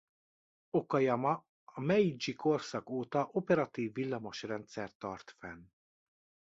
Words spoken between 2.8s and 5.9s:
óta operatív villamos rendszert tart fenn.